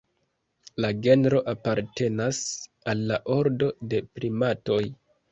[0.83, 2.39] La genro apartenas
[2.93, 4.79] al la ordo de primatoj.